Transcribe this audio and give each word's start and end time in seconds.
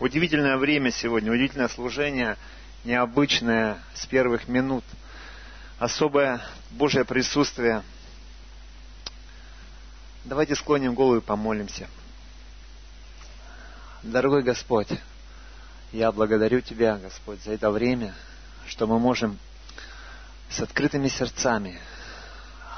Удивительное 0.00 0.56
время 0.56 0.90
сегодня, 0.90 1.30
удивительное 1.30 1.68
служение, 1.68 2.38
необычное 2.84 3.78
с 3.94 4.06
первых 4.06 4.48
минут. 4.48 4.82
Особое 5.78 6.40
Божье 6.70 7.04
присутствие. 7.04 7.82
Давайте 10.24 10.54
склоним 10.54 10.94
голову 10.94 11.18
и 11.18 11.20
помолимся. 11.20 11.86
Дорогой 14.02 14.42
Господь, 14.42 14.88
я 15.92 16.10
благодарю 16.12 16.62
Тебя, 16.62 16.96
Господь, 16.96 17.42
за 17.42 17.52
это 17.52 17.70
время, 17.70 18.14
что 18.66 18.86
мы 18.86 18.98
можем 18.98 19.38
с 20.48 20.60
открытыми 20.60 21.08
сердцами 21.08 21.78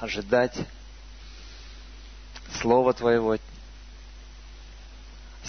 ожидать 0.00 0.58
Слова 2.60 2.92
Твоего, 2.92 3.38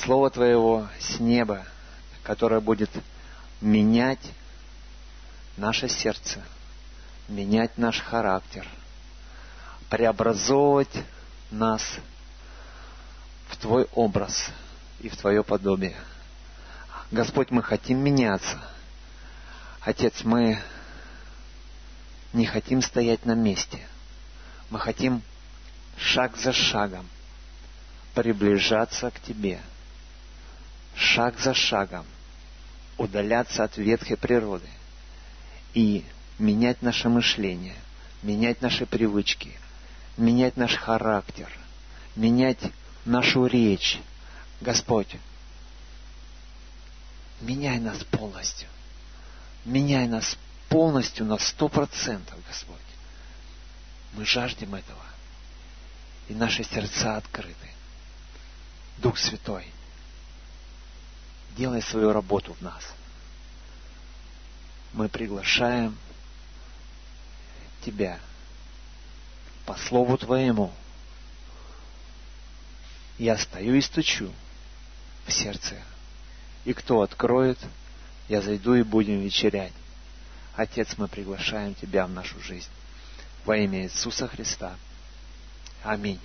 Слово 0.04 0.30
Твоего 0.30 0.90
с 1.00 1.22
неба, 1.22 1.66
которое 2.24 2.60
будет 2.60 2.90
менять 3.62 4.20
наше 5.56 5.88
сердце, 5.88 6.44
менять 7.30 7.78
наш 7.78 8.02
характер, 8.02 8.68
преобразовывать 9.90 10.94
нас 11.52 11.82
в 13.48 13.56
Твой 13.56 13.88
образ 13.94 14.50
и 15.00 15.08
в 15.08 15.16
Твое 15.16 15.42
подобие. 15.42 15.96
Господь, 17.10 17.50
мы 17.50 17.64
хотим 17.64 18.00
меняться. 18.00 18.60
Отец, 19.80 20.26
мы 20.26 20.60
не 22.34 22.46
хотим 22.46 22.82
стоять 22.82 23.26
на 23.26 23.36
месте. 23.36 23.80
Мы 24.70 24.80
хотим 24.80 25.22
шаг 25.96 26.36
за 26.36 26.52
шагом 26.52 27.08
приближаться 28.14 29.10
к 29.10 29.22
Тебе– 29.22 29.62
шаг 30.96 31.40
за 31.40 31.54
шагом 31.54 32.06
удаляться 32.98 33.64
от 33.64 33.78
ветхой 33.78 34.18
природы 34.18 34.68
и 35.74 36.06
менять 36.38 36.82
наше 36.82 37.10
мышление, 37.10 37.76
менять 38.22 38.62
наши 38.62 38.86
привычки, 38.86 39.52
менять 40.18 40.58
наш 40.58 40.76
характер, 40.76 41.50
менять 42.16 42.60
нашу 43.06 43.46
речь. 43.48 44.00
Господь, 44.62 45.16
меняй 47.42 47.80
нас 47.80 48.04
полностью. 48.06 48.68
Меняй 49.66 50.08
нас 50.08 50.38
полностью 50.70 51.26
на 51.26 51.38
сто 51.38 51.68
процентов, 51.68 52.38
Господь. 52.48 52.78
Мы 54.14 54.26
жаждем 54.26 54.76
этого. 54.76 55.02
И 56.28 56.34
наши 56.34 56.64
сердца 56.64 57.18
открыты. 57.18 57.70
Дух 59.00 59.18
Святой– 59.18 59.66
делай 61.56 61.82
свою 61.82 62.14
работу 62.14 62.54
в 62.54 62.62
нас. 62.62 62.84
Мы 64.94 65.10
приглашаем 65.10 65.98
Тебя 67.84 68.20
по 69.66 69.76
Слову 69.76 70.18
Твоему. 70.18 70.72
Я 73.18 73.38
стою 73.38 73.76
и 73.76 73.82
стучу 73.82 74.32
в 75.26 75.32
сердце. 75.32 75.82
И 76.66 76.74
кто 76.74 77.02
откроет, 77.02 77.60
я 78.30 78.42
зайду 78.42 78.76
и 78.76 78.84
будем 78.84 79.22
вечерять. 79.22 79.74
Отец, 80.56 80.98
мы 80.98 81.08
приглашаем 81.08 81.76
Тебя 81.76 82.06
в 82.06 82.12
нашу 82.12 82.40
жизнь. 82.40 82.70
Во 83.46 83.58
имя 83.58 83.84
Иисуса 83.84 84.28
Христа. 84.28 84.76
Аминь. 85.84 86.20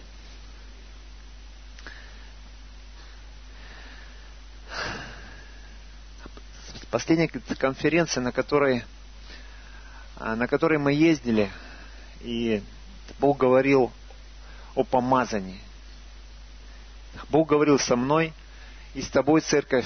Последняя 6.90 7.28
конференция, 7.28 8.22
на 8.22 8.32
которой, 8.32 8.82
а, 10.16 10.34
на 10.36 10.48
которой 10.48 10.78
мы 10.78 10.94
ездили, 10.94 11.50
и 12.22 12.62
Бог 13.18 13.36
говорил 13.36 13.92
о 14.74 14.84
помазании. 14.84 15.60
Бог 17.28 17.46
говорил 17.46 17.78
со 17.78 17.94
мной 17.94 18.32
и 18.94 19.02
с 19.02 19.08
тобой, 19.08 19.42
церковь, 19.42 19.84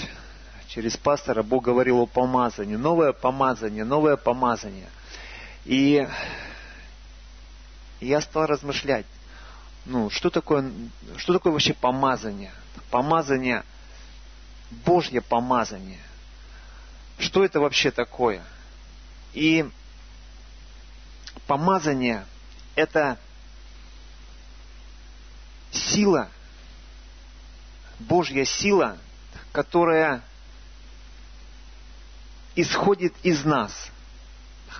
через 0.68 0.96
пастора 0.96 1.42
Бог 1.42 1.64
говорил 1.64 1.98
о 1.98 2.06
помазании. 2.06 2.76
Новое 2.76 3.12
помазание, 3.12 3.84
новое 3.84 4.16
помазание. 4.16 4.88
И 5.64 6.06
я 8.00 8.20
стал 8.20 8.46
размышлять, 8.46 9.06
ну, 9.86 10.08
что 10.08 10.30
такое, 10.30 10.70
что 11.16 11.32
такое 11.32 11.52
вообще 11.52 11.74
помазание? 11.74 12.52
Помазание, 12.92 13.64
Божье 14.84 15.20
помазание– 15.20 15.98
что 17.18 17.44
это 17.44 17.60
вообще 17.60 17.90
такое. 17.90 18.42
И 19.32 19.68
помазание– 21.46 22.24
это 22.74 23.18
сила, 25.70 26.28
Божья 27.98 28.44
сила, 28.44 28.98
которая 29.52 30.22
исходит 32.56 33.14
из 33.22 33.44
нас, 33.44 33.90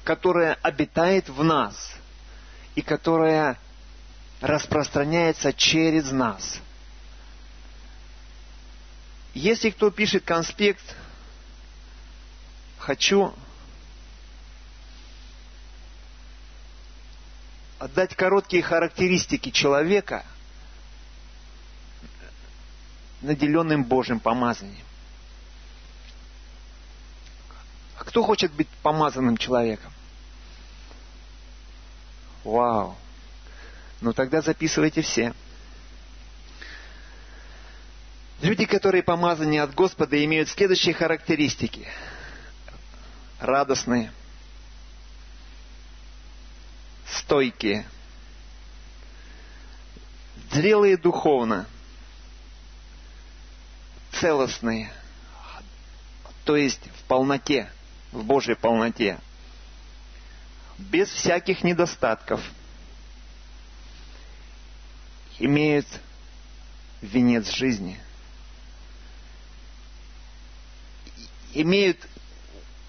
которая 0.04 0.54
обитает 0.62 1.28
в 1.28 1.42
нас 1.42 1.94
и 2.74 2.82
которая 2.82 3.58
распространяется 4.40 5.52
через 5.52 6.10
нас. 6.10 6.60
Если 9.34 9.70
кто 9.70 9.90
пишет 9.90 10.24
конспект– 10.24 10.96
хочу 12.82 13.32
отдать 17.78 18.14
короткие 18.16 18.62
характеристики 18.62 19.50
человека, 19.50 20.24
наделенным 23.20 23.84
Божьим 23.84 24.18
помазанием. 24.18 24.84
Кто 27.98 28.24
хочет 28.24 28.52
быть 28.52 28.68
помазанным 28.82 29.36
человеком? 29.36 29.92
Вау! 32.42 32.96
Ну 34.00 34.12
тогда 34.12 34.42
записывайте 34.42 35.02
все. 35.02 35.32
Люди, 38.40 38.64
которые 38.66 39.04
помазаны 39.04 39.60
от 39.60 39.72
Господа, 39.72 40.22
имеют 40.24 40.48
следующие 40.48 40.94
характеристики– 40.94 41.86
радостные, 43.42 44.12
стойкие, 47.06 47.84
зрелые 50.52 50.96
духовно, 50.96 51.66
целостные, 54.12 54.92
то 56.44 56.56
есть 56.56 56.80
в 56.98 57.02
полноте, 57.04 57.70
в 58.12 58.22
Божьей 58.22 58.54
полноте, 58.54 59.18
без 60.78 61.08
всяких 61.08 61.64
недостатков, 61.64 62.40
имеют 65.40 65.86
венец 67.00 67.50
жизни, 67.50 67.98
имеют 71.54 71.98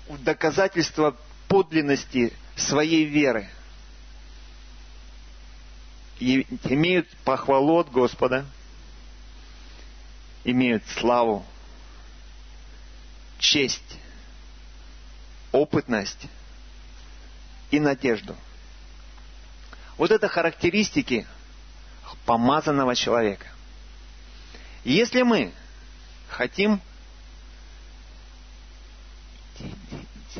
в 0.07 0.21
доказательство 0.23 1.15
подлинности 1.47 2.33
своей 2.55 3.05
веры. 3.05 3.49
И 6.19 6.47
имеют 6.65 7.09
похвалу 7.25 7.79
от 7.79 7.89
Господа, 7.89 8.45
имеют 10.43 10.83
славу, 10.97 11.45
честь, 13.39 13.99
опытность 15.51 16.27
и 17.71 17.79
надежду. 17.79 18.35
Вот 19.97 20.11
это 20.11 20.27
характеристики 20.27 21.27
помазанного 22.25 22.95
человека. 22.95 23.47
Если 24.83 25.21
мы 25.21 25.53
хотим 26.29 26.81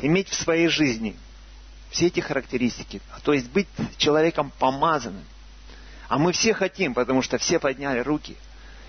иметь 0.04 0.28
в 0.28 0.34
своей 0.34 0.68
жизни 0.68 1.16
все 1.90 2.08
эти 2.08 2.20
характеристики, 2.20 3.00
то 3.22 3.32
есть 3.32 3.50
быть 3.50 3.68
человеком 3.96 4.52
помазанным. 4.58 5.24
А 6.08 6.18
мы 6.18 6.32
все 6.32 6.52
хотим, 6.52 6.92
потому 6.92 7.22
что 7.22 7.38
все 7.38 7.58
подняли 7.58 8.00
руки. 8.00 8.36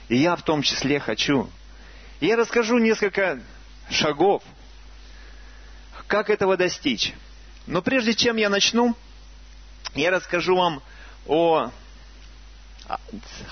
И 0.09 0.17
я 0.17 0.35
в 0.35 0.41
том 0.41 0.61
числе 0.61 0.99
хочу. 0.99 1.49
Я 2.19 2.35
расскажу 2.35 2.77
несколько 2.79 3.39
шагов, 3.89 4.43
как 6.07 6.29
этого 6.29 6.57
достичь. 6.57 7.13
Но 7.67 7.81
прежде 7.81 8.13
чем 8.13 8.35
я 8.35 8.49
начну, 8.49 8.95
я 9.93 10.11
расскажу 10.11 10.55
вам 10.55 10.83
о, 11.25 11.71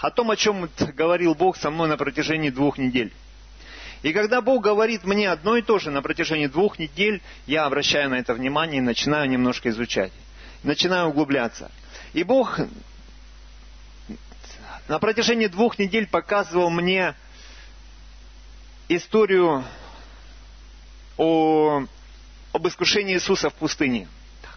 о 0.01 0.11
том, 0.11 0.31
о 0.31 0.35
чем 0.35 0.69
говорил 0.93 1.35
Бог 1.35 1.57
со 1.57 1.69
мной 1.69 1.87
на 1.87 1.97
протяжении 1.97 2.49
двух 2.49 2.77
недель. 2.77 3.13
И 4.03 4.11
когда 4.11 4.41
Бог 4.41 4.61
говорит 4.61 5.05
мне 5.05 5.29
одно 5.29 5.55
и 5.55 5.61
то 5.61 5.79
же 5.79 5.89
на 5.89 6.01
протяжении 6.01 6.47
двух 6.47 6.77
недель, 6.77 7.21
я 7.47 7.65
обращаю 7.65 8.09
на 8.09 8.15
это 8.15 8.33
внимание 8.33 8.79
и 8.79 8.81
начинаю 8.81 9.29
немножко 9.29 9.69
изучать. 9.69 10.11
Начинаю 10.61 11.07
углубляться. 11.07 11.71
И 12.11 12.23
Бог 12.23 12.59
на 14.89 14.99
протяжении 14.99 15.47
двух 15.47 15.79
недель 15.79 16.05
показывал 16.05 16.69
мне 16.69 17.15
историю 18.89 19.63
о, 21.17 21.85
об 22.51 22.67
искушении 22.67 23.15
Иисуса 23.15 23.49
в 23.49 23.53
пустыне. 23.53 24.09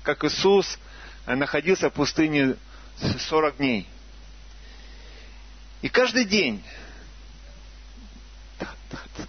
Как 0.02 0.24
Иисус 0.24 0.76
находился 1.24 1.88
в 1.88 1.92
пустыне 1.92 2.56
40 3.28 3.58
дней. 3.58 3.86
И 5.82 5.88
каждый 5.88 6.24
день 6.24 6.64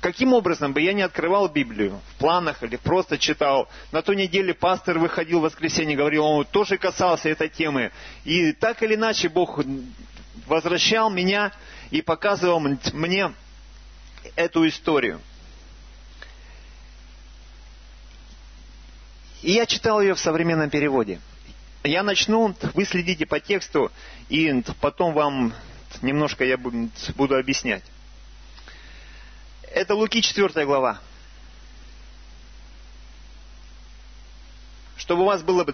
каким 0.02 0.34
образом 0.34 0.74
бы 0.74 0.82
я 0.82 0.94
не 0.94 1.02
открывал 1.02 1.48
Библию, 1.48 2.00
в 2.14 2.20
планах 2.20 2.64
или 2.64 2.76
просто 2.76 3.18
читал, 3.18 3.68
на 3.92 4.02
той 4.02 4.16
неделе 4.16 4.54
пастор 4.54 5.00
выходил 5.00 5.40
в 5.40 5.44
воскресенье, 5.44 5.98
говорил, 5.98 6.26
он 6.26 6.46
тоже 6.46 6.78
касался 6.78 7.30
этой 7.30 7.50
темы. 7.50 7.92
И 8.24 8.52
так 8.54 8.82
или 8.84 8.96
иначе 8.96 9.30
Бог 9.30 9.60
возвращал 10.46 11.10
меня 11.10 11.52
и 11.92 12.02
показывал 12.02 12.60
мне 12.60 13.34
эту 14.36 14.68
историю. 14.68 15.22
И 19.42 19.52
я 19.52 19.66
читал 19.66 20.02
ее 20.02 20.16
в 20.16 20.20
современном 20.20 20.70
переводе. 20.70 21.20
Я 21.84 22.04
начну, 22.04 22.56
вы 22.74 22.86
следите 22.86 23.26
по 23.26 23.40
тексту, 23.40 23.92
и 24.30 24.64
потом 24.82 25.14
вам 25.14 25.54
немножко 26.02 26.44
я 26.44 26.58
буду 26.58 27.38
объяснять. 27.38 27.84
Это 29.78 29.94
Луки 29.94 30.24
4 30.24 30.66
глава. 30.66 31.00
Чтобы 34.98 35.22
у 35.22 35.26
вас 35.26 35.44
было 35.44 35.68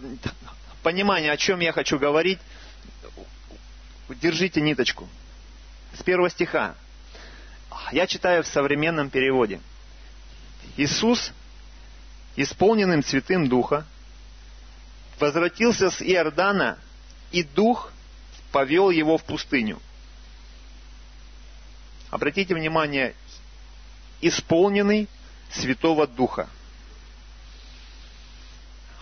понимание, 0.84 1.32
о 1.32 1.38
чем 1.38 1.62
я 1.62 1.72
хочу 1.72 1.98
говорить, 1.98 2.40
держите 4.10 4.60
ниточку. 4.60 5.08
С 5.98 6.04
первого 6.04 6.30
стиха. 6.30 6.76
Я 7.94 8.06
читаю 8.06 8.44
в 8.44 8.48
современном 8.48 9.10
переводе. 9.10 9.62
Иисус, 10.76 11.32
исполненным 12.36 13.04
Святым 13.06 13.48
Духа, 13.48 13.86
возвратился 15.18 15.90
с 15.90 16.02
Иордана, 16.02 16.78
и 17.32 17.42
Дух 17.44 17.94
повел 18.52 18.90
его 18.90 19.18
в 19.18 19.24
пустыню. 19.24 19.82
Обратите 22.10 22.54
внимание, 22.54 23.16
исполненный 24.28 25.08
Святого 25.52 26.08
Духа. 26.08 26.50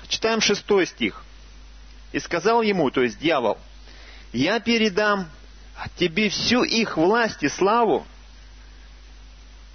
Читаем 0.08 0.42
шестой 0.42 0.86
стих. 0.86 1.24
И 2.12 2.20
сказал 2.20 2.62
ему, 2.62 2.92
то 2.92 3.02
есть 3.02 3.20
дьявол, 3.20 3.58
я 4.34 4.60
передам 4.60 5.30
тебе 5.98 6.30
всю 6.30 6.64
их 6.64 6.98
власть 6.98 7.44
и 7.44 7.50
славу. 7.50 8.06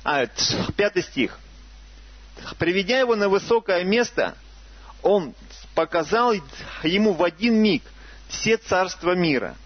А, 0.05 0.27
пятый 0.77 1.03
стих. 1.03 1.39
Приведя 2.59 2.99
его 2.99 3.17
на 3.17 3.29
высокое 3.29 3.83
место, 3.85 4.37
он 5.03 5.35
показал 5.75 6.35
ему 6.83 7.15
в 7.15 7.23
один 7.23 7.55
миг 7.55 7.83
все 8.29 8.57
царства 8.57 9.15
мира. 9.15 9.57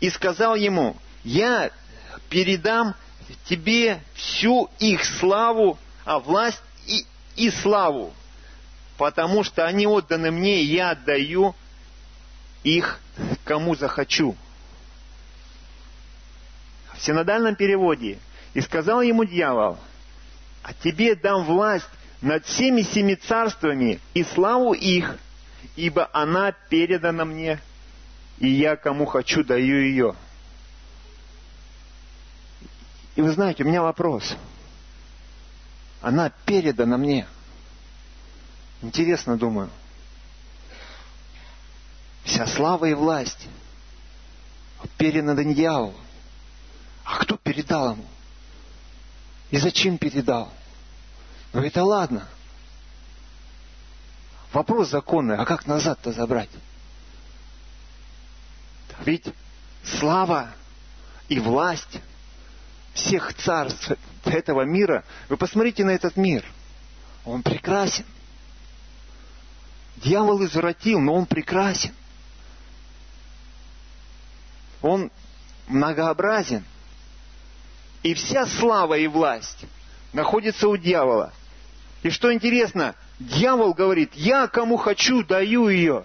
И 0.00 0.10
сказал 0.10 0.56
ему, 0.56 0.96
я 1.22 1.70
передам 2.28 2.94
тебе 3.44 4.00
всю 4.14 4.70
их 4.78 5.04
славу, 5.04 5.78
а 6.04 6.18
власть 6.18 6.62
и, 6.86 7.04
и 7.36 7.50
славу, 7.50 8.12
потому 8.98 9.44
что 9.44 9.66
они 9.66 9.86
отданы 9.86 10.30
мне, 10.30 10.62
и 10.62 10.66
я 10.66 10.90
отдаю 10.90 11.54
их 12.62 13.00
кому 13.44 13.74
захочу. 13.74 14.36
В 16.94 17.00
синодальном 17.02 17.56
переводе 17.56 18.18
«И 18.54 18.60
сказал 18.60 19.00
ему 19.00 19.24
дьявол, 19.24 19.78
а 20.62 20.74
тебе 20.74 21.14
дам 21.14 21.44
власть 21.44 21.88
над 22.20 22.44
всеми 22.44 22.82
семи 22.82 23.16
царствами 23.16 23.98
и 24.14 24.22
славу 24.24 24.74
их, 24.74 25.16
ибо 25.74 26.08
она 26.12 26.52
передана 26.52 27.24
мне, 27.24 27.58
и 28.38 28.48
я 28.48 28.76
кому 28.76 29.06
хочу 29.06 29.42
даю 29.42 29.82
ее». 29.82 30.14
И 33.14 33.22
вы 33.22 33.32
знаете, 33.32 33.62
у 33.62 33.66
меня 33.66 33.82
вопрос. 33.82 34.36
Она 36.00 36.30
передана 36.30 36.96
мне. 36.96 37.26
Интересно, 38.80 39.36
думаю. 39.36 39.70
Вся 42.24 42.46
слава 42.46 42.86
и 42.86 42.94
власть 42.94 43.48
передана 44.96 45.42
дьяволу. 45.42 45.94
А 47.04 47.18
кто 47.18 47.36
передал 47.36 47.92
ему? 47.92 48.06
И 49.50 49.58
зачем 49.58 49.98
передал? 49.98 50.52
Ну 51.52 51.62
это 51.62 51.84
ладно. 51.84 52.26
Вопрос 54.52 54.90
законный, 54.90 55.36
а 55.36 55.44
как 55.44 55.66
назад-то 55.66 56.12
забрать? 56.12 56.50
Ведь 59.04 59.26
слава 59.84 60.50
и 61.28 61.38
власть 61.38 62.00
всех 62.94 63.34
царств 63.34 63.92
этого 64.24 64.62
мира, 64.62 65.04
вы 65.28 65.36
посмотрите 65.36 65.84
на 65.84 65.90
этот 65.90 66.16
мир. 66.16 66.44
Он 67.24 67.42
прекрасен. 67.42 68.04
Дьявол 69.96 70.44
извратил, 70.44 71.00
но 71.00 71.14
он 71.14 71.26
прекрасен. 71.26 71.92
Он 74.80 75.10
многообразен. 75.68 76.64
И 78.02 78.14
вся 78.14 78.46
слава 78.46 78.94
и 78.98 79.06
власть 79.06 79.64
находится 80.12 80.68
у 80.68 80.76
дьявола. 80.76 81.32
И 82.02 82.10
что 82.10 82.32
интересно, 82.32 82.96
дьявол 83.20 83.74
говорит, 83.74 84.14
я 84.14 84.48
кому 84.48 84.76
хочу, 84.76 85.22
даю 85.22 85.68
ее. 85.68 86.04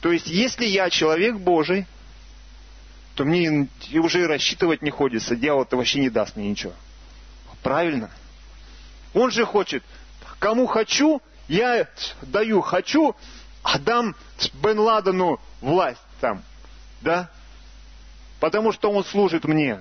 То 0.00 0.10
есть, 0.10 0.26
если 0.26 0.66
я 0.66 0.90
человек 0.90 1.36
Божий, 1.36 1.86
то 3.14 3.24
мне 3.24 3.68
уже 3.94 4.22
и 4.22 4.26
рассчитывать 4.26 4.82
не 4.82 4.90
ходится. 4.90 5.36
Дьявол-то 5.36 5.76
вообще 5.76 6.00
не 6.00 6.10
даст 6.10 6.36
мне 6.36 6.50
ничего. 6.50 6.72
Правильно? 7.62 8.10
Он 9.12 9.30
же 9.30 9.44
хочет, 9.44 9.82
кому 10.38 10.66
хочу, 10.66 11.22
я 11.48 11.88
даю, 12.22 12.60
хочу, 12.60 13.14
а 13.62 13.78
дам 13.78 14.14
Бен 14.54 14.78
Ладену 14.78 15.40
власть 15.60 16.00
там. 16.20 16.42
Да? 17.00 17.30
Потому 18.40 18.72
что 18.72 18.90
он 18.90 19.04
служит 19.04 19.44
мне. 19.44 19.80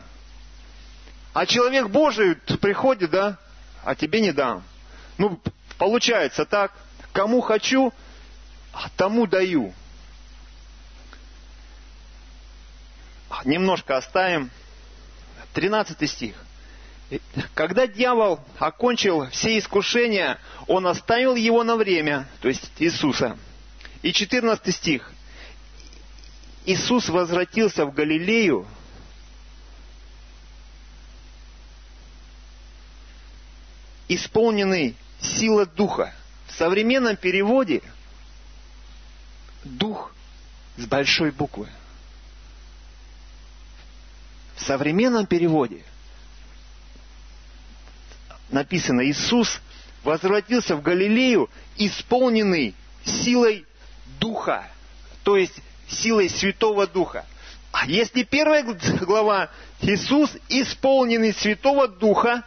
А 1.34 1.46
человек 1.46 1.90
Божий 1.90 2.36
приходит, 2.62 3.10
да, 3.10 3.38
а 3.84 3.96
тебе 3.96 4.22
не 4.22 4.32
дам. 4.32 4.64
Ну, 5.18 5.40
получается 5.78 6.46
так. 6.46 6.72
Кому 7.12 7.42
хочу, 7.42 7.92
а 8.72 8.90
тому 8.96 9.28
даю. 9.28 9.74
Немножко 13.46 13.98
оставим. 13.98 14.50
13 15.54 16.10
стих. 16.10 16.36
Когда 17.54 17.86
дьявол 17.86 18.40
окончил 18.58 19.30
все 19.30 19.58
искушения, 19.60 20.40
он 20.68 20.88
оставил 20.88 21.36
его 21.36 21.64
на 21.64 21.76
время, 21.76 22.28
то 22.42 22.48
есть 22.48 22.72
Иисуса. 22.80 23.38
И 24.02 24.12
14 24.12 24.74
стих. 24.76 25.12
Иисус 26.66 27.10
возвратился 27.10 27.86
в 27.86 27.94
Галилею, 27.94 28.66
исполненный 34.08 34.96
сила 35.22 35.66
Духа. 35.66 36.14
В 36.48 36.54
современном 36.54 37.16
переводе 37.16 37.82
Дух 39.64 40.14
с 40.78 40.86
большой 40.86 41.32
буквы– 41.32 41.68
в 44.56 44.62
современном 44.62 45.26
переводе 45.26 45.84
написано 48.50 49.06
Иисус 49.06 49.60
возвратился 50.04 50.76
в 50.76 50.82
Галилею, 50.82 51.50
исполненный 51.78 52.76
силой 53.04 53.66
Духа, 54.20 54.70
то 55.24 55.38
есть 55.38 55.56
силой 55.88 56.30
Святого 56.30 56.88
Духа. 56.88 57.26
А 57.72 57.88
если 57.88 58.24
первая 58.24 58.64
глава 59.02 59.50
Иисус 59.82 60.32
исполненный 60.50 61.34
Святого 61.34 61.88
Духа, 61.88 62.44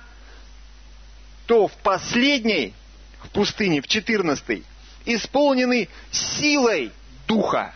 то 1.47 1.69
в 1.69 1.73
последней, 1.79 2.75
в 3.23 3.31
пустыне, 3.31 3.81
в 3.81 3.89
14 3.89 4.63
исполненный 5.07 5.89
силой 6.11 6.93
Духа. 7.27 7.73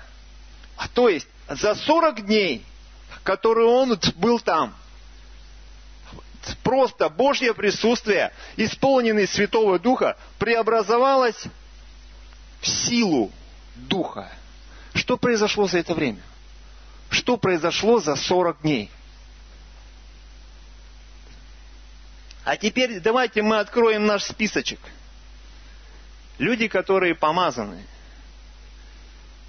А 0.76 0.88
то 0.88 1.08
есть 1.08 1.26
за 1.48 1.74
40 1.74 2.26
дней 2.26 2.64
который 3.22 3.64
он 3.64 3.98
был 4.16 4.40
там, 4.40 4.74
просто 6.62 7.08
Божье 7.08 7.54
присутствие, 7.54 8.32
исполненный 8.56 9.26
Святого 9.26 9.78
Духа, 9.78 10.16
преобразовалось 10.38 11.44
в 12.60 12.66
силу 12.66 13.30
Духа. 13.74 14.30
Что 14.94 15.16
произошло 15.16 15.66
за 15.66 15.78
это 15.78 15.94
время? 15.94 16.20
Что 17.10 17.36
произошло 17.36 18.00
за 18.00 18.16
40 18.16 18.62
дней? 18.62 18.90
А 22.44 22.56
теперь 22.56 23.00
давайте 23.00 23.42
мы 23.42 23.58
откроем 23.58 24.06
наш 24.06 24.24
списочек. 24.24 24.80
Люди, 26.38 26.68
которые 26.68 27.14
помазаны. 27.14 27.84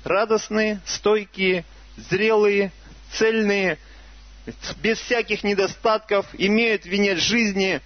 Радостные, 0.04 0.82
стойкие, 0.86 1.64
зрелые, 1.96 2.72
цельные, 3.14 3.78
без 4.78 5.00
всяких 5.00 5.44
недостатков, 5.44 6.26
имеют 6.34 6.86
венец 6.86 7.20
жизни, 7.20 7.82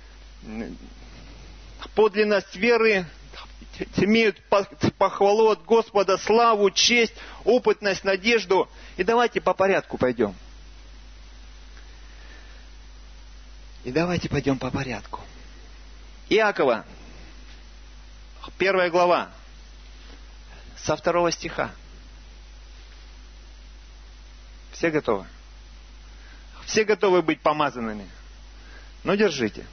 подлинность 1.96 2.55
веры, 2.55 3.05
имеют 3.98 4.41
похвалу 4.98 5.50
от 5.50 5.63
Господа, 5.65 6.17
славу, 6.17 6.72
честь, 6.72 7.13
опытность, 7.44 8.03
надежду. 8.03 8.70
И 8.98 9.03
давайте 9.03 9.41
по 9.41 9.53
порядку 9.53 9.98
пойдем. 9.98 10.36
И 13.84 13.91
давайте 13.91 14.29
пойдем 14.29 14.58
по 14.58 14.72
порядку. 14.72 15.22
Иакова, 16.29 16.86
первая 18.58 18.89
глава, 18.89 19.29
со 20.77 20.96
второго 20.96 21.32
стиха. 21.32 21.72
Все 24.75 24.89
готовы? 24.89 25.25
Все 26.65 26.84
готовы 26.84 27.22
быть 27.22 27.39
помазанными. 27.39 28.10
Ну, 29.03 29.15
держите. 29.15 29.65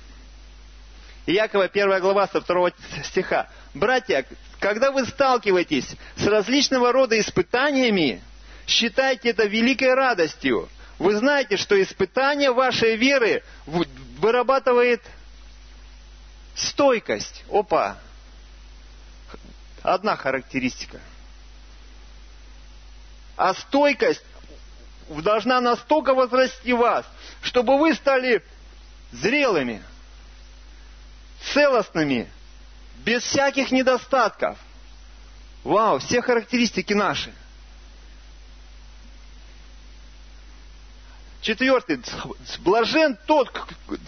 Иакова, 1.26 1.68
первая 1.68 2.00
глава, 2.00 2.28
со 2.28 2.40
второго 2.40 2.72
стиха. 3.04 3.48
Братья, 3.74 4.24
когда 4.60 4.92
вы 4.92 5.06
сталкиваетесь 5.06 5.96
с 6.16 6.26
различного 6.26 6.92
рода 6.92 7.18
испытаниями, 7.18 8.22
считайте 8.66 9.30
это 9.30 9.44
великой 9.44 9.94
радостью. 9.94 10.68
Вы 10.98 11.16
знаете, 11.16 11.56
что 11.56 11.80
испытание 11.82 12.52
вашей 12.52 12.96
веры 12.96 13.42
вырабатывает 13.66 15.02
стойкость. 16.54 17.44
Опа! 17.50 17.98
Одна 19.82 20.14
характеристика. 20.14 21.00
А 23.36 23.54
стойкость 23.54 24.22
должна 25.20 25.60
настолько 25.60 26.14
возрасти 26.14 26.72
вас, 26.72 27.04
чтобы 27.42 27.78
вы 27.78 27.94
стали 27.94 28.42
зрелыми, 29.12 29.82
целостными, 31.52 32.30
без 33.04 33.22
всяких 33.22 33.70
недостатков. 33.72 34.58
Вау, 35.64 35.98
все 35.98 36.22
характеристики 36.22 36.92
наши. 36.92 37.32
Четвертый. 41.40 42.00
Блажен 42.60 43.18
тот, 43.26 43.50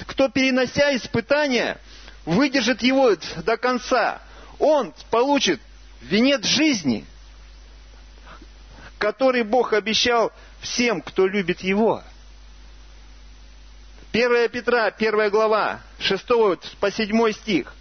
кто, 0.06 0.28
перенося 0.28 0.96
испытания, 0.96 1.78
выдержит 2.24 2.82
его 2.82 3.14
до 3.44 3.56
конца. 3.56 4.22
Он 4.60 4.94
получит 5.10 5.60
венец 6.00 6.44
жизни, 6.44 7.04
который 8.98 9.42
Бог 9.42 9.72
обещал 9.72 10.32
всем, 10.64 11.00
кто 11.00 11.26
любит 11.26 11.60
Его. 11.60 12.02
1 14.12 14.48
Петра, 14.48 14.86
1 14.86 15.30
глава, 15.30 15.80
6 15.98 16.26
по 16.80 16.90
7 16.90 17.32
стих. 17.32 17.74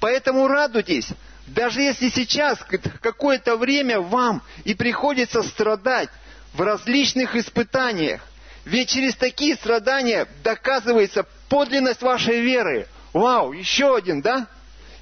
Поэтому 0.00 0.48
радуйтесь, 0.48 1.08
даже 1.46 1.80
если 1.80 2.08
сейчас 2.08 2.58
какое-то 3.00 3.56
время 3.56 4.00
вам 4.00 4.42
и 4.64 4.74
приходится 4.74 5.42
страдать 5.42 6.08
в 6.54 6.60
различных 6.60 7.36
испытаниях, 7.36 8.20
ведь 8.64 8.90
через 8.90 9.14
такие 9.16 9.54
страдания 9.54 10.26
доказывается 10.42 11.24
подлинность 11.48 12.02
вашей 12.02 12.40
веры. 12.40 12.86
Вау, 13.12 13.52
еще 13.52 13.96
один, 13.96 14.22
да? 14.22 14.46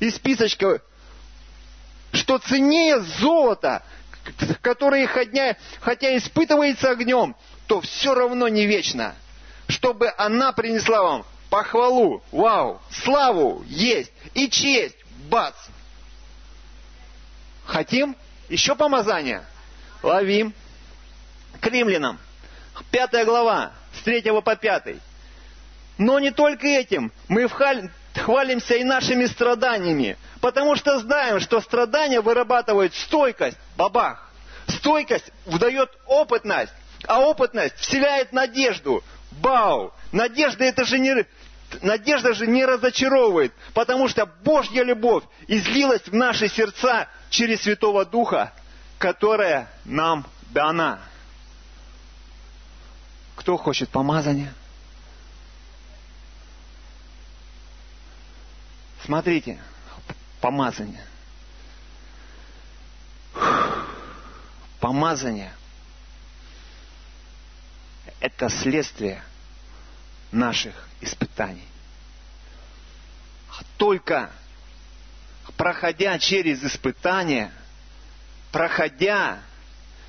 Из 0.00 0.16
списочка. 0.16 0.80
Что 2.12 2.38
ценнее 2.38 3.00
золота, 3.00 3.82
которое 4.62 5.06
хотя, 5.06 5.56
хотя 5.80 6.16
испытывается 6.16 6.90
огнем, 6.90 7.36
то 7.66 7.80
все 7.80 8.14
равно 8.14 8.48
не 8.48 8.66
вечно. 8.66 9.14
Чтобы 9.68 10.12
она 10.18 10.52
принесла 10.52 11.02
вам 11.02 11.26
похвалу, 11.48 12.22
вау, 12.32 12.80
славу 12.90 13.64
есть 13.66 14.12
и 14.34 14.48
честь, 14.48 14.96
бац. 15.28 15.54
Хотим? 17.64 18.16
Еще 18.48 18.74
помазание? 18.74 19.44
Ловим. 20.02 20.52
К 21.60 21.66
римлянам 21.66 22.18
Пятая 22.90 23.24
глава, 23.24 23.72
с 23.94 24.02
третьего 24.02 24.40
по 24.40 24.56
пятый. 24.56 25.00
Но 25.98 26.18
не 26.18 26.30
только 26.30 26.66
этим. 26.66 27.12
Мы 27.28 27.46
хвалимся 28.14 28.74
и 28.74 28.84
нашими 28.84 29.26
страданиями. 29.26 30.16
Потому 30.40 30.76
что 30.76 30.98
знаем, 30.98 31.40
что 31.40 31.60
страдания 31.60 32.20
вырабатывают 32.20 32.94
стойкость. 32.94 33.58
Бабах. 33.76 34.30
Стойкость 34.66 35.30
выдает 35.46 35.90
опытность. 36.06 36.72
А 37.06 37.20
опытность 37.20 37.76
вселяет 37.76 38.32
надежду. 38.32 39.02
Бау! 39.30 39.92
Надежда 40.12 40.64
это 40.64 40.84
же 40.84 40.98
не... 40.98 41.26
Надежда 41.82 42.34
же 42.34 42.48
не 42.48 42.64
разочаровывает, 42.64 43.52
потому 43.74 44.08
что 44.08 44.26
Божья 44.26 44.82
любовь 44.82 45.22
излилась 45.46 46.02
в 46.02 46.12
наши 46.12 46.48
сердца 46.48 47.06
через 47.28 47.62
Святого 47.62 48.04
Духа, 48.04 48.52
которая 48.98 49.70
нам 49.84 50.26
дана. 50.50 50.98
Кто 53.36 53.56
хочет 53.56 53.88
помазания? 53.88 54.52
Смотрите, 59.10 59.58
помазание. 60.40 61.04
Помазание– 64.78 65.52
это 68.20 68.48
следствие 68.48 69.20
наших 70.30 70.86
испытаний. 71.00 71.66
Только 73.78 74.30
проходя 75.56 76.16
через 76.20 76.62
испытания, 76.62 77.50
проходя, 78.52 79.40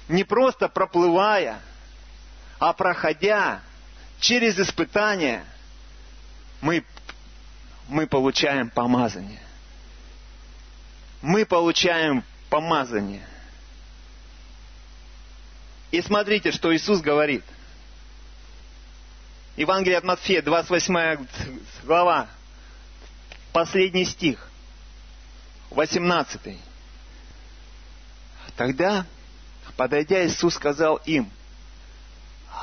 не 0.09 0.23
просто 0.23 0.69
проплывая– 0.69 1.59
а 2.59 2.73
проходя 2.73 3.61
через 4.19 4.59
испытания, 4.59 5.43
мы, 6.61 6.85
мы 7.91 8.07
получаем 8.07 8.69
помазание. 8.69 9.39
Мы 11.21 11.45
получаем 11.45 12.23
помазание. 12.49 13.25
И 15.91 16.01
смотрите, 16.01 16.51
что 16.51 16.73
Иисус 16.75 17.01
говорит. 17.01 17.43
Евангелие 19.57 19.97
от 19.97 20.05
Матфея, 20.05 20.41
28 20.41 21.27
глава, 21.83 22.27
последний 23.51 24.05
стих, 24.05 24.49
18. 25.71 26.57
Тогда, 28.55 29.05
подойдя, 29.75 30.25
Иисус 30.25 30.55
сказал 30.55 30.95
им– 31.05 31.29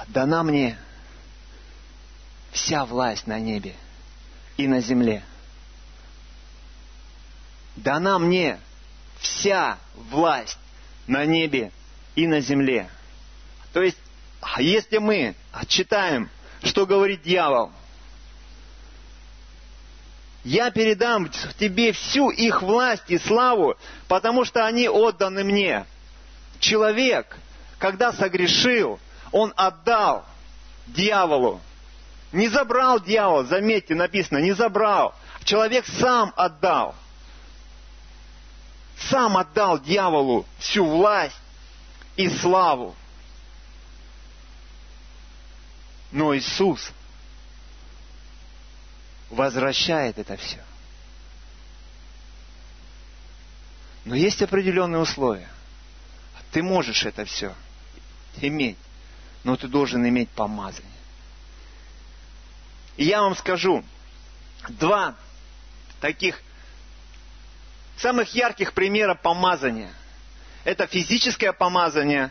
дана 0.09 0.43
мне 0.43 0.79
вся 2.51 2.85
власть 2.87 3.27
на 3.27 3.39
небе 3.39 3.75
и 4.59 4.67
на 4.67 4.81
земле. 4.81 5.23
Дана 7.77 8.19
мне 8.19 8.59
вся 9.21 9.79
власть 9.95 10.59
на 11.07 11.25
небе 11.25 11.73
и 12.17 12.27
на 12.27 12.41
земле. 12.41 12.91
То 13.73 13.83
есть, 13.83 13.99
если 14.59 14.99
мы 14.99 15.35
читаем, 15.69 16.29
что 16.65 16.87
говорит 16.87 17.23
дьявол, 17.23 17.71
я 20.43 20.71
передам 20.71 21.31
тебе 21.59 21.93
всю 21.93 22.31
их 22.31 22.63
власть 22.63 23.05
и 23.09 23.19
славу, 23.19 23.77
потому 24.09 24.45
что 24.45 24.67
они 24.67 24.89
отданы 24.89 25.45
мне. 25.45 25.87
Человек, 26.59 27.37
когда 27.79 28.13
согрешил, 28.13 28.99
он 29.31 29.53
отдал 29.57 30.25
дьяволу. 30.89 31.61
Не 32.33 32.49
забрал 32.49 33.01
дьявол, 33.01 33.45
заметьте, 33.45 33.95
написано, 33.95 34.39
не 34.39 34.53
забрал. 34.53 35.15
Человек 35.45 35.87
сам 35.87 36.33
отдал. 36.37 36.95
Сам 38.99 39.37
отдал 39.37 39.79
дьяволу 39.79 40.45
всю 40.59 40.85
власть 40.85 41.37
и 42.17 42.29
славу. 42.29 42.95
Но 46.11 46.37
Иисус 46.37 46.91
возвращает 49.31 50.19
это 50.19 50.37
все. 50.37 50.63
Но 54.05 54.15
есть 54.15 54.43
определенные 54.43 55.01
условия. 55.01 55.49
Ты 56.51 56.63
можешь 56.63 57.05
это 57.05 57.25
все 57.25 57.55
иметь, 58.41 58.79
но 59.45 59.57
ты 59.57 59.69
должен 59.69 60.07
иметь 60.07 60.31
помазание. 60.31 60.98
И 62.99 63.05
я 63.05 63.23
вам 63.23 63.37
скажу 63.37 63.85
два 64.69 65.15
таких 66.01 66.43
самых 67.97 68.35
ярких 68.35 68.73
примера 68.73 69.15
помазания. 69.15 69.95
Это 70.65 70.89
физическое 70.89 71.53
помазание, 71.53 72.31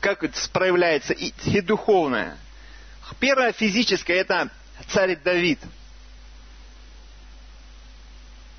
как 0.00 0.24
это 0.24 0.34
проявляется, 0.50 1.12
и, 1.12 1.34
и 1.44 1.60
духовное. 1.60 2.38
Первое 3.20 3.52
физическое– 3.52 4.14
это 4.16 4.48
царь 4.88 5.14
Давид. 5.16 5.60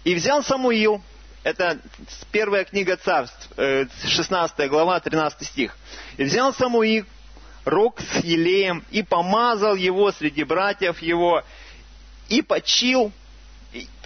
И 0.04 0.14
взял 0.14 0.44
Самуил, 0.44 1.04
это 1.44 1.80
первая 2.32 2.64
книга 2.64 2.96
царств, 2.96 3.50
16 3.58 4.60
э, 4.60 4.68
глава, 4.68 5.00
13 5.00 5.48
стих. 5.48 5.76
И 6.18 6.24
взял 6.24 6.54
Самуил 6.54 7.08
рог 7.66 8.00
с 8.02 8.24
елеем 8.24 8.84
и 8.92 9.04
помазал 9.04 9.76
его 9.76 10.12
среди 10.12 10.44
братьев 10.44 11.02
его, 11.02 11.44
и 12.28 12.42
почил 12.42 13.12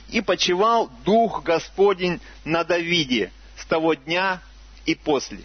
и 0.09 0.21
почивал 0.21 0.91
Дух 1.05 1.43
Господень 1.43 2.21
на 2.45 2.63
Давиде 2.63 3.31
с 3.57 3.65
того 3.65 3.95
дня 3.95 4.41
и 4.85 4.93
после. 4.93 5.41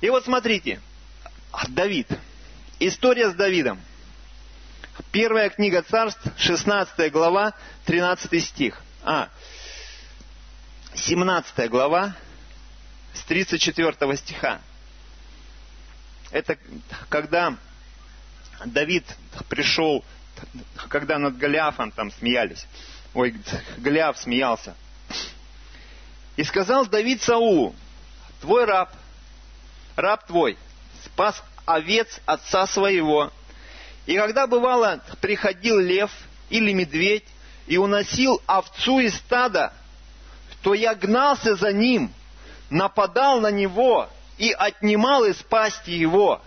И 0.00 0.10
вот 0.10 0.24
смотрите, 0.24 0.80
Давид. 1.68 2.08
История 2.80 3.30
с 3.30 3.34
Давидом. 3.34 3.80
Первая 5.12 5.50
книга 5.50 5.82
царств, 5.82 6.22
16 6.38 7.12
глава, 7.12 7.52
13 7.84 8.44
стих. 8.44 8.82
А, 9.04 9.28
17 10.94 11.68
глава, 11.68 12.16
с 13.14 13.22
34 13.24 14.16
стиха. 14.16 14.60
Это 16.30 16.56
когда 17.08 17.56
Давид 18.64 19.04
пришел 19.48 20.04
когда 20.88 21.18
над 21.18 21.36
Голиафом 21.36 21.90
там 21.90 22.10
смеялись. 22.10 22.66
Ой, 23.14 23.34
Голиаф 23.78 24.18
смеялся. 24.18 24.74
И 26.36 26.44
сказал 26.44 26.86
Давид 26.86 27.22
Саулу, 27.22 27.74
твой 28.40 28.64
раб, 28.64 28.90
раб 29.96 30.26
твой, 30.26 30.56
спас 31.04 31.42
овец 31.66 32.20
отца 32.24 32.66
своего. 32.66 33.30
И 34.06 34.16
когда 34.16 34.46
бывало, 34.46 35.00
приходил 35.20 35.78
лев 35.78 36.10
или 36.48 36.72
медведь 36.72 37.26
и 37.66 37.76
уносил 37.76 38.40
овцу 38.46 39.00
из 39.00 39.14
стада, 39.16 39.72
то 40.62 40.74
я 40.74 40.94
гнался 40.94 41.56
за 41.56 41.72
ним, 41.72 42.12
нападал 42.70 43.40
на 43.40 43.50
него 43.50 44.08
и 44.40 44.52
отнимал 44.52 45.24
из 45.24 45.36
пасти 45.36 45.90
его. 45.90 46.40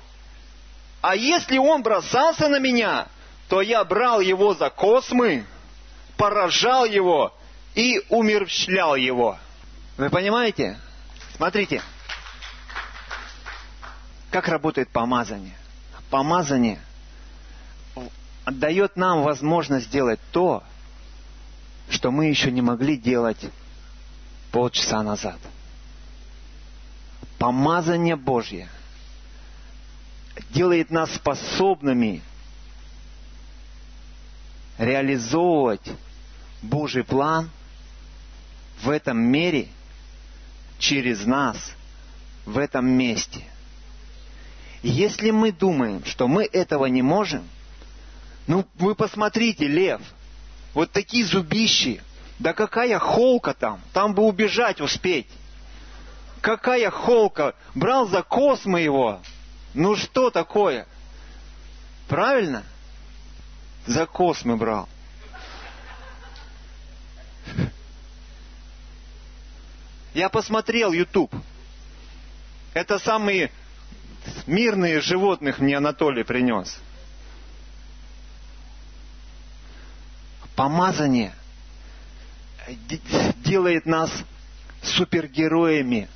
А 1.01 1.15
если 1.15 1.59
он 1.59 1.83
бросался 1.83 2.47
на 2.47 2.57
меня, 2.57 3.07
то 3.49 3.61
я 3.61 3.83
брал 3.83 4.19
его 4.19 4.55
за 4.55 4.71
космы, 4.71 5.45
поражал 6.17 6.85
его 6.85 7.31
и 7.75 8.01
умерщвлял 8.09 8.95
его. 8.95 9.37
Вы 9.97 10.09
понимаете? 10.09 10.79
Смотрите, 11.35 11.83
как 14.31 14.47
работает 14.47 14.89
помазание. 14.89 15.55
Помазание 16.09 16.79
дает 18.47 18.95
нам 18.95 19.21
возможность 19.21 19.85
сделать 19.85 20.19
то, 20.31 20.63
что 21.91 22.09
мы 22.09 22.25
еще 22.25 22.49
не 22.49 22.63
могли 22.63 22.97
делать 22.97 23.45
полчаса 24.51 25.03
назад. 25.03 25.37
Помазание 27.43 28.15
Божье 28.15 28.69
делает 30.51 30.91
нас 30.91 31.13
способными 31.13 32.21
реализовывать 34.77 35.85
Божий 36.61 37.03
план 37.03 37.49
в 38.81 38.89
этом 38.89 39.17
мире 39.17 39.67
через 40.79 41.25
нас 41.25 41.57
в 42.45 42.57
этом 42.57 42.87
месте. 42.87 43.43
Если 44.81 45.31
мы 45.31 45.51
думаем, 45.51 46.05
что 46.05 46.29
мы 46.29 46.45
этого 46.45 46.85
не 46.85 47.01
можем, 47.01 47.45
ну 48.47 48.65
вы 48.75 48.95
посмотрите, 48.95 49.67
лев, 49.67 49.99
вот 50.73 50.91
такие 50.91 51.25
зубищи, 51.25 52.01
да 52.39 52.53
какая 52.53 52.99
холка 52.99 53.53
там, 53.53 53.81
там 53.91 54.13
бы 54.13 54.23
убежать 54.23 54.79
успеть. 54.79 55.27
Какая 56.43 56.91
холка, 56.91 57.55
брал 57.73 58.09
за 58.09 58.21
космы 58.21 58.81
его. 58.81 59.21
Ну 59.73 59.95
что 59.95 60.29
такое? 60.29 60.85
Правильно? 62.09 62.63
За 63.87 64.05
космы 64.05 64.57
брал. 64.57 64.89
Я 70.13 70.27
посмотрел 70.27 70.91
YouTube. 70.91 71.33
Это 72.73 72.99
самые 72.99 73.49
мирные 74.45 74.99
животных 74.99 75.59
мне 75.59 75.77
Анатолий 75.77 76.25
принес. 76.25 76.77
Помазание 80.57 81.33
делает 83.45 83.85
нас 83.85 84.11
супергероями 84.81 86.09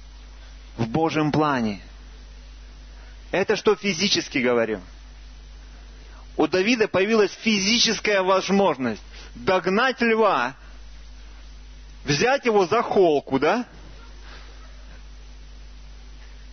в 0.78 0.88
Божьем 0.88 1.32
плане. 1.32 1.82
Это 3.32 3.56
что 3.56 3.76
физически 3.76 4.38
говорю 4.38 4.82
у 6.38 6.46
Давида 6.48 6.88
появилась 6.88 7.32
физическая 7.32 8.22
возможность 8.22 9.02
догнать 9.34 10.00
льва, 10.02 10.54
взять 12.06 12.46
его 12.46 12.66
за 12.68 12.84
холку, 12.84 13.40
да? 13.40 13.66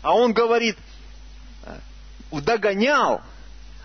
А 0.03 0.15
он 0.15 0.33
говорит, 0.33 0.77
догонял. 2.33 3.23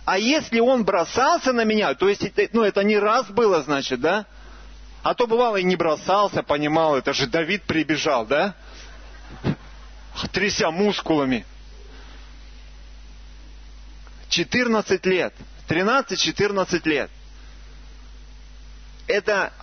А 0.05 0.17
если 0.17 0.59
он 0.59 0.85
бросался 0.85 1.53
на 1.53 1.65
меня, 1.65 1.93
то 1.93 2.09
есть, 2.09 2.23
ну, 2.53 2.63
это 2.63 2.83
не 2.83 2.97
раз 2.97 3.27
было, 3.27 3.61
значит, 3.61 3.99
да? 4.01 4.25
А 5.03 5.13
то 5.13 5.27
бывало 5.27 5.57
и 5.57 5.63
не 5.63 5.75
бросался, 5.75 6.43
понимал, 6.43 6.97
это 6.97 7.13
же 7.13 7.27
Давид 7.27 7.63
прибежал, 7.63 8.25
да? 8.25 8.55
Тряся 10.27 10.71
мускулами. 10.71 11.45
14 14.29 15.05
лет. 15.05 15.33
13-14 15.67 16.87
лет. 16.87 17.09
Это 19.07 19.53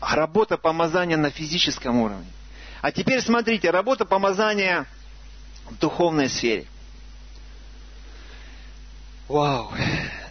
работа 0.00 0.56
помазания 0.56 1.16
на 1.16 1.30
физическом 1.30 1.96
уровне. 1.96 2.30
А 2.80 2.92
теперь 2.92 3.20
смотрите, 3.20 3.70
работа 3.70 4.04
помазания 4.04 4.86
в 5.68 5.76
духовной 5.78 6.28
сфере. 6.28 6.66
Вау! 9.26 9.72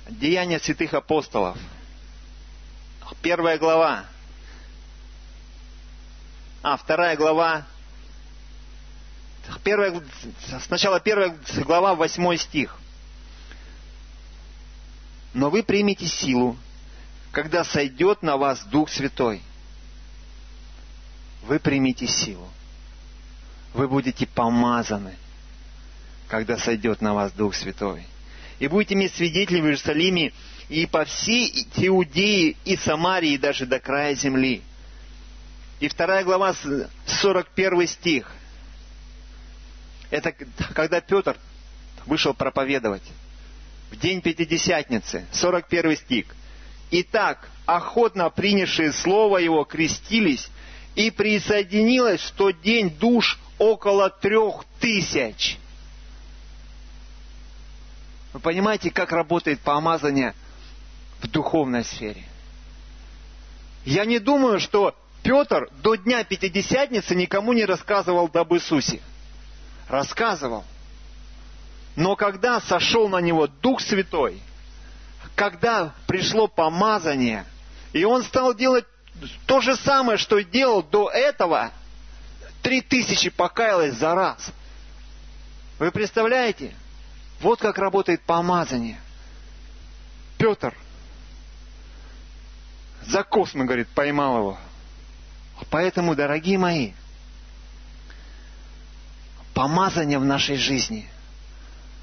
Деяния 0.10 0.60
святых 0.60 0.94
апостолов. 0.94 1.58
Первая 3.22 3.58
глава. 3.58 4.06
А, 6.64 6.78
вторая 6.78 7.16
глава. 7.16 7.66
Первая, 9.68 10.02
сначала 10.66 11.02
первая 11.02 11.36
глава, 11.66 11.94
восьмой 11.94 12.38
стих 12.38 12.80
но 15.34 15.50
вы 15.50 15.62
примете 15.62 16.08
силу, 16.08 16.56
когда 17.34 17.66
сойдет 17.66 18.24
на 18.24 18.38
вас 18.38 18.64
Дух 18.72 18.90
Святой. 18.90 19.42
Вы 21.44 21.60
примите 21.60 22.08
силу. 22.08 22.48
Вы 23.74 23.90
будете 23.90 24.26
помазаны, 24.26 25.16
когда 26.30 26.58
сойдет 26.58 27.02
на 27.02 27.14
вас 27.14 27.34
Дух 27.34 27.54
Святой. 27.54 28.04
И 28.60 28.68
будете 28.68 28.96
иметь 28.96 29.14
свидетелей 29.16 29.60
в 29.60 29.66
Иерусалиме 29.66 30.32
и 30.70 30.86
по 30.86 31.04
всей 31.04 31.68
Иудее 31.76 32.56
и 32.64 32.78
Самарии, 32.78 33.34
и 33.34 33.38
даже 33.38 33.66
до 33.66 33.82
края 33.82 34.16
земли. 34.16 34.64
И 35.82 35.90
вторая 35.90 36.24
глава, 36.24 36.56
41 37.06 37.88
стих. 37.88 38.32
Это 40.10 40.34
когда 40.74 41.02
Петр 41.02 41.38
вышел 42.06 42.34
проповедовать 42.34 43.04
в 43.92 43.98
день 43.98 44.22
Пятидесятницы, 44.22 45.26
41 45.32 45.98
стих. 45.98 46.26
Итак, 46.92 47.50
охотно 47.66 48.30
принявшие 48.30 48.94
слово 48.94 49.38
его 49.38 49.64
крестились, 49.66 50.50
и 50.96 51.12
присоединилось 51.12 52.22
в 52.22 52.32
тот 52.32 52.62
день 52.62 52.90
душ 52.90 53.38
около 53.60 54.10
трех 54.10 54.66
тысяч. 54.80 55.58
Вы 58.34 58.40
понимаете, 58.40 58.90
как 58.90 59.12
работает 59.12 59.60
помазание 59.60 60.34
в 61.22 61.28
духовной 61.28 61.84
сфере? 61.84 62.24
Я 63.86 64.06
не 64.06 64.20
думаю, 64.20 64.60
что 64.60 64.96
Петр 65.24 65.70
до 65.84 65.96
дня 65.96 66.24
Пятидесятницы 66.24 67.16
никому 67.16 67.54
не 67.54 67.66
рассказывал 67.66 68.30
об 68.34 68.54
Иисусе. 68.54 69.02
Рассказывал. 69.90 70.66
Но 71.96 72.16
когда 72.16 72.62
сошел 72.62 73.08
на 73.08 73.20
него 73.20 73.48
Дух 73.48 73.82
Святой, 73.82 74.42
когда 75.36 75.94
пришло 76.06 76.48
помазание, 76.48 77.46
и 77.94 78.04
он 78.04 78.24
стал 78.24 78.54
делать 78.54 78.86
то 79.46 79.62
же 79.62 79.76
самое, 79.78 80.18
что 80.18 80.40
делал 80.44 80.84
до 80.84 81.10
этого, 81.10 81.72
три 82.62 82.82
тысячи 82.82 83.30
покаялось 83.30 83.96
за 83.96 84.14
раз. 84.14 84.52
Вы 85.80 85.92
представляете? 85.92 86.76
Вот 87.42 87.60
как 87.60 87.78
работает 87.78 88.22
помазание. 88.22 89.00
Петр 90.38 90.76
за 93.08 93.24
космо, 93.24 93.66
говорит, 93.66 93.88
поймал 93.90 94.38
его. 94.38 94.58
Поэтому, 95.70 96.16
дорогие 96.16 96.58
мои, 96.58 96.92
помазание 99.58 100.20
в 100.20 100.24
нашей 100.24 100.56
жизни 100.56 101.08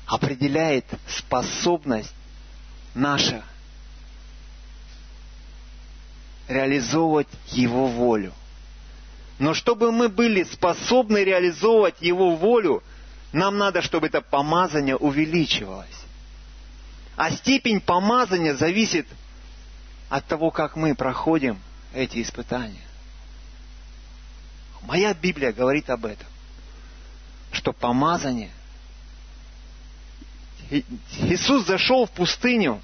определяет 0.07 0.85
способность 1.07 2.13
наша 2.95 3.45
реализовывать 6.49 7.29
Его 7.47 7.87
волю. 7.87 8.33
Но 9.39 9.55
чтобы 9.55 9.93
мы 9.93 10.09
были 10.09 10.43
способны 10.43 11.19
реализовывать 11.19 11.95
Его 12.01 12.35
волю, 12.35 12.83
нам 13.33 13.57
надо, 13.57 13.83
чтобы 13.83 14.09
это 14.09 14.21
помазание 14.21 14.97
увеличивалось. 14.97 16.01
А 17.17 17.31
степень 17.31 17.81
помазания 17.81 18.55
зависит 18.55 19.07
от 20.09 20.27
того, 20.27 20.51
как 20.51 20.75
мы 20.75 20.97
проходим 20.97 21.61
эти 21.93 22.21
испытания. 22.21 22.83
Моя 24.83 25.15
Библия 25.15 25.53
говорит 25.53 25.89
об 25.89 26.05
этом, 26.05 26.27
что 27.55 27.73
помазание. 27.73 28.51
Иисус 30.71 31.67
зашел 31.67 32.07
в 32.07 32.11
пустыню, 32.11 32.81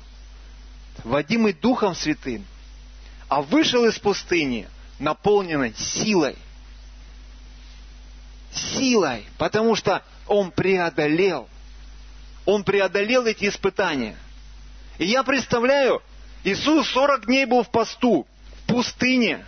водимый 1.05 1.53
Духом 1.53 1.95
Святым, 1.95 2.45
а 3.29 3.43
вышел 3.43 3.85
из 3.85 3.99
пустыни, 3.99 4.69
наполненной 4.99 5.75
силой. 5.75 6.37
Силой, 8.53 9.25
потому 9.39 9.75
что 9.75 10.03
Он 10.27 10.51
преодолел. 10.51 11.49
Он 12.45 12.65
преодолел 12.65 13.27
эти 13.27 13.49
испытания. 13.49 14.17
И 14.99 15.07
я 15.07 15.23
представляю, 15.23 16.03
Иисус 16.45 16.89
40 16.89 17.27
дней 17.27 17.45
был 17.47 17.63
в 17.63 17.71
посту, 17.71 18.27
в 18.63 18.67
пустыне. 18.67 19.45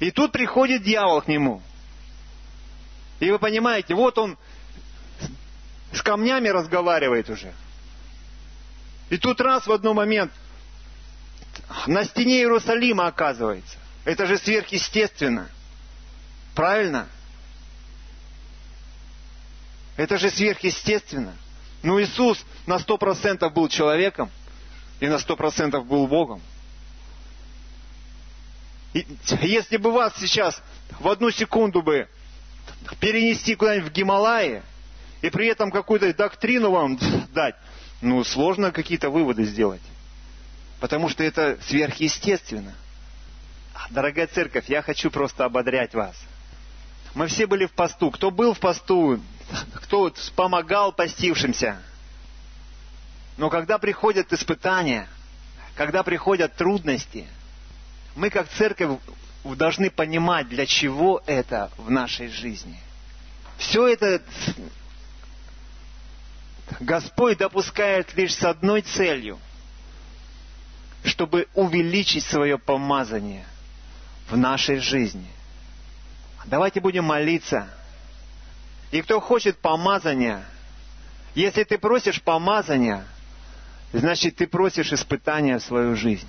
И 0.00 0.10
тут 0.10 0.32
приходит 0.32 0.82
дьявол 0.82 1.22
к 1.22 1.28
нему. 1.28 1.62
И 3.20 3.30
вы 3.30 3.38
понимаете, 3.38 3.94
вот 3.94 4.18
он 4.18 4.36
с 5.92 6.02
камнями 6.02 6.48
разговаривает 6.48 7.30
уже. 7.30 7.52
И 9.08 9.18
тут 9.18 9.40
раз 9.40 9.66
в 9.66 9.72
один 9.72 9.94
момент 9.94 10.32
на 11.86 12.04
стене 12.04 12.38
Иерусалима 12.38 13.06
оказывается. 13.06 13.78
Это 14.04 14.26
же 14.26 14.38
сверхъестественно. 14.38 15.48
Правильно? 16.54 17.08
Это 19.96 20.18
же 20.18 20.30
сверхъестественно. 20.30 21.34
Но 21.82 22.00
Иисус 22.00 22.44
на 22.66 22.78
сто 22.78 22.98
процентов 22.98 23.52
был 23.52 23.68
человеком 23.68 24.30
и 25.00 25.08
на 25.08 25.18
сто 25.18 25.36
процентов 25.36 25.86
был 25.86 26.06
Богом. 26.06 26.42
И 28.92 29.06
если 29.42 29.76
бы 29.76 29.92
вас 29.92 30.14
сейчас 30.18 30.60
в 30.98 31.08
одну 31.08 31.30
секунду 31.30 31.82
бы 31.82 32.08
перенести 33.00 33.54
куда-нибудь 33.54 33.90
в 33.90 33.92
Гималаи, 33.92 34.62
и 35.22 35.30
при 35.30 35.46
этом 35.48 35.70
какую-то 35.70 36.12
доктрину 36.14 36.70
вам 36.70 36.98
дать, 37.32 37.56
ну, 38.00 38.22
сложно 38.24 38.70
какие-то 38.72 39.10
выводы 39.10 39.44
сделать. 39.44 39.82
Потому 40.80 41.08
что 41.08 41.24
это 41.24 41.58
сверхъестественно. 41.62 42.74
Дорогая 43.90 44.26
церковь, 44.26 44.68
я 44.68 44.82
хочу 44.82 45.10
просто 45.10 45.44
ободрять 45.44 45.94
вас. 45.94 46.16
Мы 47.14 47.28
все 47.28 47.46
были 47.46 47.66
в 47.66 47.72
посту. 47.72 48.10
Кто 48.10 48.30
был 48.30 48.52
в 48.52 48.60
посту, 48.60 49.20
кто 49.74 50.12
помогал 50.34 50.92
постившимся. 50.92 51.80
Но 53.36 53.48
когда 53.48 53.78
приходят 53.78 54.32
испытания, 54.32 55.08
когда 55.74 56.02
приходят 56.02 56.54
трудности, 56.56 57.26
мы 58.14 58.30
как 58.30 58.48
церковь 58.48 58.98
должны 59.54 59.90
понимать, 59.90 60.48
для 60.48 60.66
чего 60.66 61.22
это 61.26 61.70
в 61.76 61.90
нашей 61.90 62.28
жизни. 62.28 62.78
Все 63.58 63.86
это 63.86 64.22
Господь 66.80 67.38
допускает 67.38 68.14
лишь 68.16 68.34
с 68.34 68.42
одной 68.42 68.82
целью, 68.82 69.38
чтобы 71.04 71.46
увеличить 71.54 72.24
свое 72.24 72.58
помазание 72.58 73.46
в 74.28 74.36
нашей 74.36 74.78
жизни. 74.78 75.28
Давайте 76.46 76.80
будем 76.80 77.04
молиться– 77.04 77.68
и 78.90 79.02
кто 79.02 79.20
хочет 79.20 79.58
помазания, 79.58 80.44
если 81.34 81.64
ты 81.64 81.76
просишь 81.78 82.22
помазания, 82.22 83.04
значит 83.92 84.36
ты 84.36 84.46
просишь 84.46 84.92
испытания 84.92 85.58
в 85.58 85.62
свою 85.62 85.96
жизнь. 85.96 86.28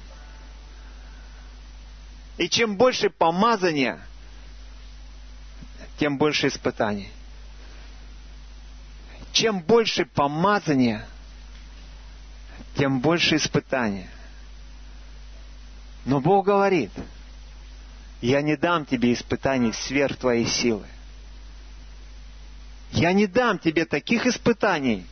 И 2.37 2.47
чем 2.49 2.75
больше 2.75 3.09
помазания, 3.09 3.99
тем 5.97 6.17
больше 6.17 6.47
испытаний. 6.47 7.09
Чем 9.31 9.61
больше 9.61 10.05
помазания, 10.05 11.05
тем 12.75 12.99
больше 12.99 13.37
испытания. 13.37 14.09
Но 16.05 16.21
Бог 16.21 16.45
говорит, 16.45 16.91
я 18.21 18.41
не 18.41 18.55
дам 18.55 18.85
тебе 18.85 19.13
испытаний 19.13 19.73
сверх 19.73 20.17
твоей 20.17 20.45
силы. 20.45 20.85
Я 22.91 23.13
не 23.13 23.27
дам 23.27 23.59
тебе 23.59 23.85
таких 23.85 24.25
испытаний, 24.25 25.05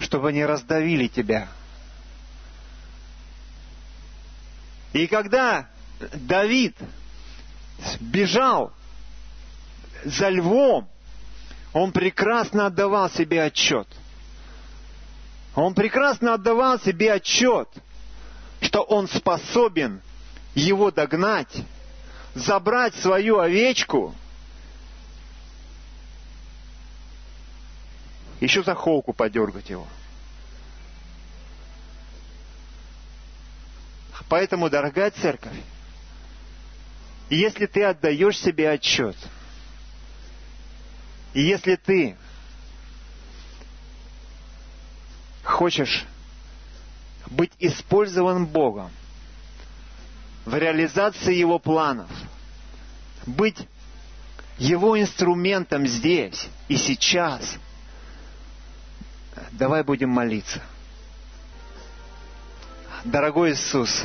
чтобы 0.00 0.28
они 0.28 0.44
раздавили 0.44 1.08
тебя. 1.08 1.48
И 4.92 5.06
когда 5.06 5.68
Давид 5.98 6.76
бежал 8.00 8.72
за 10.04 10.28
львом, 10.28 10.88
он 11.72 11.92
прекрасно 11.92 12.66
отдавал 12.66 13.10
себе 13.10 13.42
отчет. 13.42 13.88
Он 15.54 15.74
прекрасно 15.74 16.34
отдавал 16.34 16.78
себе 16.78 17.12
отчет, 17.12 17.68
что 18.60 18.82
он 18.82 19.08
способен 19.08 20.00
его 20.54 20.90
догнать, 20.90 21.62
забрать 22.34 22.94
свою 22.94 23.38
овечку– 23.38 24.14
еще 28.40 28.62
за 28.62 28.74
холку 28.74 29.12
подергать 29.12 29.70
его. 29.70 29.86
Поэтому, 34.28 34.68
дорогая 34.68 35.10
церковь, 35.10 35.56
если 37.36 37.66
ты 37.66 37.84
отдаешь 37.84 38.38
себе 38.38 38.70
отчет, 38.70 39.16
и 41.34 41.42
если 41.42 41.76
ты 41.76 42.16
хочешь 45.44 46.04
быть 47.26 47.52
использован 47.58 48.46
Богом 48.46 48.90
в 50.46 50.54
реализации 50.54 51.34
Его 51.34 51.58
планов, 51.58 52.10
быть 53.26 53.58
Его 54.56 54.98
инструментом 54.98 55.86
здесь 55.86 56.48
и 56.68 56.76
сейчас– 56.76 57.56
Давай 59.52 59.82
будем 59.82 60.10
молиться. 60.10 60.60
Дорогой 63.04 63.52
Иисус, 63.52 64.04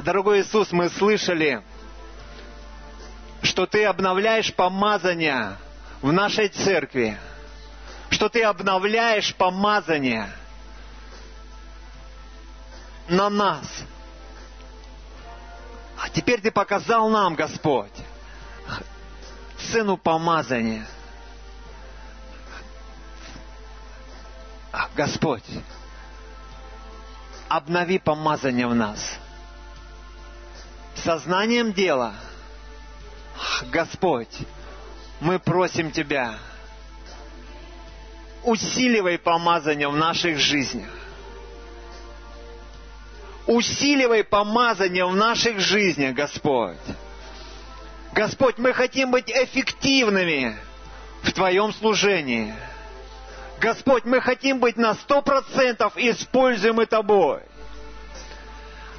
дорогой 0.00 0.40
Иисус, 0.40 0.72
мы 0.72 0.88
слышали, 0.88 1.62
что 3.42 3.66
Ты 3.66 3.84
обновляешь 3.84 4.54
помазание 4.54 5.56
в 6.00 6.12
нашей 6.12 6.48
церкви, 6.48 7.18
что 8.10 8.28
Ты 8.28 8.42
обновляешь 8.42 9.34
помазание 9.34 10.30
на 13.08 13.28
нас. 13.28 13.66
А 15.98 16.08
теперь 16.08 16.40
Ты 16.40 16.50
показал 16.50 17.08
нам, 17.10 17.34
Господь, 17.34 17.92
цену 19.58 19.96
помазания– 19.96 20.86
Господь, 24.94 25.44
обнови 27.48 27.98
помазание 27.98 28.66
в 28.66 28.74
нас. 28.74 29.18
Сознанием 31.04 31.72
дела, 31.72 32.14
Господь, 33.72 34.36
мы 35.20 35.40
просим 35.40 35.90
Тебя, 35.90 36.34
усиливай 38.44 39.18
помазание 39.18 39.88
в 39.88 39.96
наших 39.96 40.38
жизнях. 40.38 40.90
Усиливай 43.48 44.22
помазание 44.22 45.04
в 45.04 45.16
наших 45.16 45.58
жизнях, 45.58 46.14
Господь. 46.14 46.76
Господь, 48.12 48.58
мы 48.58 48.72
хотим 48.72 49.10
быть 49.10 49.28
эффективными 49.28 50.56
в 51.22 51.32
Твоем 51.32 51.72
служении. 51.72 52.54
Господь, 53.60 54.04
мы 54.04 54.20
хотим 54.20 54.60
быть 54.60 54.76
на 54.76 54.94
сто 54.94 55.20
процентов 55.20 55.94
используемы 55.96 56.86
Тобой. 56.86 57.40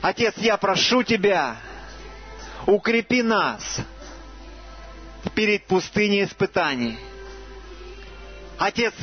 Отец, 0.02 0.34
я 0.38 0.58
прошу 0.58 1.04
Тебя, 1.04 1.56
укрепи 2.65 3.21
нас 3.21 3.63
перед 5.36 5.65
пустыней 5.67 6.26
испытаний. 6.26 6.97
Отец, 8.58 8.93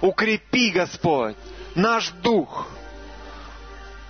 укрепи, 0.00 0.70
Господь, 0.70 1.36
наш 1.74 2.10
дух, 2.22 2.68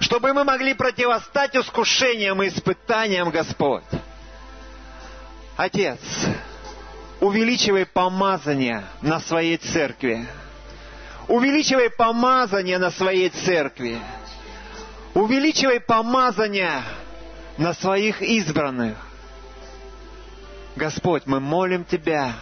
чтобы 0.01 0.33
мы 0.33 0.45
могли 0.45 0.75
противостать 0.75 1.57
искушениям 1.57 2.43
и 2.43 2.49
испытаниям, 2.49 3.31
Господь. 3.31 3.85
Отец, 5.57 6.01
увеличивай 7.21 7.87
помазание 7.87 8.85
на 9.03 9.21
своей 9.21 9.57
церкви. 9.57 10.27
Увеличивай 11.29 11.91
помазание 11.91 12.79
на 12.79 12.91
своей 12.91 13.31
церкви. 13.31 13.99
Увеличивай 15.15 15.81
помазание 15.81 16.83
на 17.59 17.75
своих 17.75 18.23
избранных. 18.23 18.97
Господь, 20.77 21.25
мы 21.27 21.41
молим 21.41 21.85
Тебя. 21.85 22.33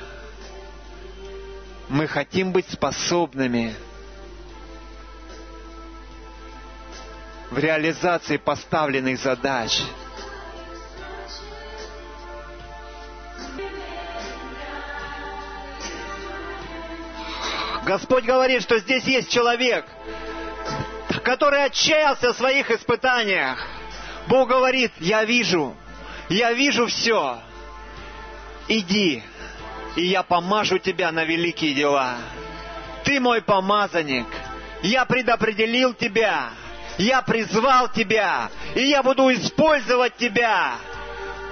Мы 1.88 2.06
хотим 2.06 2.52
быть 2.52 2.68
способными 2.70 3.74
в 7.50 7.58
реализации 7.58 8.38
поставленных 8.38 9.18
задач– 9.18 9.82
Господь 17.84 18.24
говорит, 18.24 18.62
что 18.62 18.78
здесь 18.78 19.04
есть 19.04 19.28
человек, 19.28 19.84
который 21.24 21.64
отчаялся 21.64 22.32
в 22.32 22.36
своих 22.36 22.70
испытаниях. 22.70 23.58
Бог 24.28 24.48
говорит, 24.48 24.92
я 24.98 25.24
вижу, 25.24 25.76
я 26.28 26.52
вижу 26.52 26.86
все. 26.86 27.38
Иди, 28.68 29.22
и 29.96 30.06
я 30.06 30.22
помажу 30.22 30.78
тебя 30.78 31.12
на 31.12 31.24
великие 31.24 31.74
дела. 31.74 32.16
Ты 33.04 33.20
мой 33.20 33.42
помазанник. 33.42 34.26
Я 34.82 35.04
предопределил 35.04 35.94
тебя. 35.94 36.50
Я 36.98 37.22
призвал 37.22 37.88
тебя. 37.88 38.50
И 38.74 38.82
я 38.82 39.02
буду 39.02 39.32
использовать 39.32 40.16
тебя. 40.16 40.74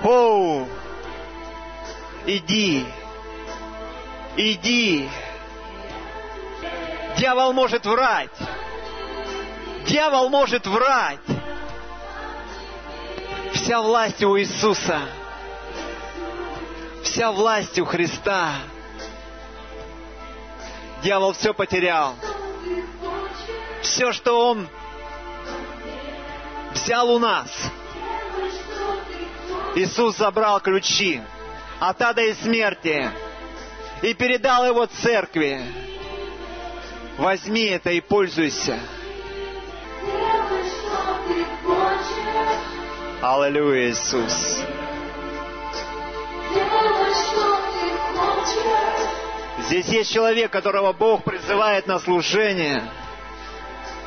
Оу! 0.02 0.68
Иди. 2.26 2.84
Иди. 4.36 5.08
Дьявол 7.16 7.52
может 7.52 7.84
врать. 7.84 8.30
Дьявол 9.86 10.28
может 10.28 10.66
врать. 10.66 11.18
Вся 13.62 13.82
власть 13.82 14.22
у 14.22 14.38
Иисуса. 14.38 15.02
Вся 17.04 17.30
власть 17.30 17.78
у 17.78 17.84
Христа. 17.84 18.54
Дьявол 21.02 21.34
все 21.34 21.52
потерял. 21.52 22.14
Все, 23.82 24.12
что 24.12 24.48
он 24.48 24.66
взял 26.72 27.10
у 27.10 27.18
нас. 27.18 27.50
Иисус 29.74 30.16
забрал 30.16 30.60
ключи 30.60 31.20
от 31.80 32.00
ада 32.00 32.22
и 32.22 32.32
смерти 32.32 33.10
и 34.00 34.14
передал 34.14 34.64
его 34.64 34.86
церкви. 34.86 35.62
Возьми 37.18 37.64
это 37.64 37.90
и 37.90 38.00
пользуйся. 38.00 38.80
Аллилуйя, 43.22 43.90
Иисус. 43.90 44.62
Здесь 49.66 49.86
есть 49.86 50.10
человек, 50.10 50.50
которого 50.50 50.94
Бог 50.94 51.24
призывает 51.24 51.86
на 51.86 51.98
служение. 51.98 52.82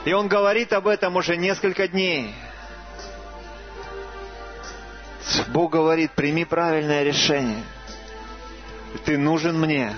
И 0.05 0.13
он 0.13 0.27
говорит 0.27 0.73
об 0.73 0.87
этом 0.87 1.15
уже 1.15 1.37
несколько 1.37 1.87
дней. 1.87 2.33
Бог 5.49 5.71
говорит, 5.71 6.11
прими 6.13 6.43
правильное 6.43 7.03
решение. 7.03 7.63
Ты 9.05 9.19
нужен 9.19 9.59
мне 9.59 9.95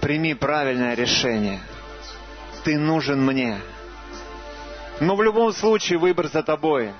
прими 0.00 0.34
правильное 0.34 0.94
решение. 0.94 1.60
Ты 2.64 2.76
нужен 2.76 3.24
мне. 3.24 3.60
Но 5.00 5.16
в 5.16 5.22
любом 5.22 5.52
случае 5.54 5.98
выбор 5.98 6.28
за 6.28 6.42
тобой. 6.42 6.92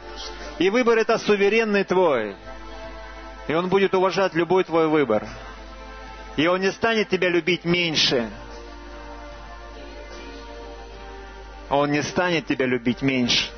И 0.58 0.70
выбор 0.70 0.98
это 0.98 1.18
суверенный 1.18 1.84
твой. 1.84 2.34
И 3.46 3.54
он 3.54 3.68
будет 3.68 3.94
уважать 3.94 4.34
любой 4.34 4.64
твой 4.64 4.88
выбор. 4.88 5.26
И 6.36 6.46
он 6.46 6.60
не 6.60 6.72
станет 6.72 7.10
тебя 7.10 7.28
любить 7.28 7.64
меньше. 7.64 8.30
Он 11.68 11.92
не 11.92 12.02
станет 12.02 12.46
тебя 12.46 12.66
любить 12.66 13.02
меньше. 13.02 13.50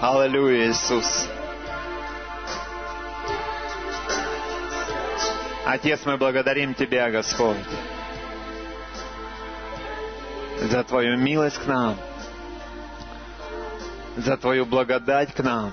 Аллилуйя, 0.00 0.70
Иисус. 0.70 1.28
Отец, 5.66 6.00
мы 6.04 6.16
благодарим 6.16 6.72
Тебя, 6.72 7.10
Господь, 7.10 7.56
за 10.60 10.84
Твою 10.84 11.18
милость 11.18 11.58
к 11.58 11.66
нам, 11.66 11.96
за 14.16 14.36
Твою 14.36 14.66
благодать 14.66 15.34
к 15.34 15.40
нам, 15.40 15.72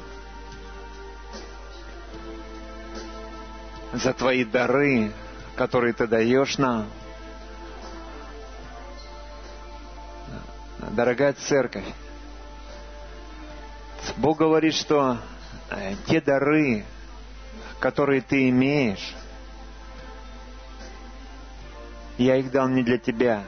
за 3.93 4.11
Твои 4.11 4.43
дары, 4.43 5.11
которые 5.55 5.93
Ты 5.93 6.07
даешь 6.07 6.57
нам. 6.57 6.87
Дорогая 10.79 11.33
церковь, 11.33 11.85
Бог 14.17 14.37
говорит, 14.37 14.73
что 14.73 15.17
э, 15.69 15.95
те 16.07 16.21
дары, 16.21 16.85
которые 17.79 18.21
ты 18.21 18.49
имеешь, 18.49 19.13
я 22.17 22.37
их 22.37 22.49
дал 22.51 22.69
не 22.69 22.81
для 22.81 22.97
тебя, 22.97 23.43